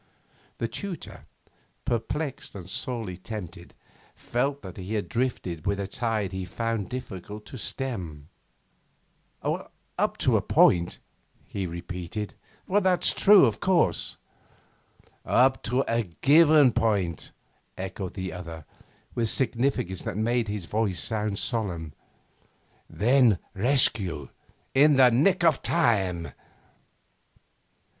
The 0.57 0.67
tutor, 0.67 1.27
perplexed 1.85 2.55
and 2.55 2.67
sorely 2.67 3.17
tempted, 3.17 3.75
felt 4.15 4.63
that 4.63 4.77
he 4.77 4.99
drifted 4.99 5.67
with 5.67 5.79
a 5.79 5.85
tide 5.85 6.31
he 6.31 6.43
found 6.43 6.87
it 6.87 6.89
difficult 6.89 7.45
to 7.45 7.57
stem. 7.59 8.27
'Up 9.43 10.17
to 10.17 10.37
a 10.37 10.41
point,' 10.41 10.97
he 11.45 11.67
repeated. 11.67 12.33
'That's 12.67 13.13
true, 13.13 13.45
of 13.45 13.59
course.' 13.59 14.17
'Up 15.23 15.61
to 15.61 15.81
a 15.87 16.01
given 16.01 16.71
point,' 16.73 17.31
echoed 17.77 18.15
the 18.15 18.33
other, 18.33 18.65
with 19.13 19.29
significance 19.29 20.01
that 20.01 20.17
made 20.17 20.47
his 20.47 20.65
voice 20.65 20.99
sound 20.99 21.37
solemn. 21.37 21.93
'Then 22.89 23.37
rescue 23.53 24.29
in 24.73 24.95
the 24.95 25.11
nick 25.11 25.43
of 25.43 25.61
time. 25.61 26.29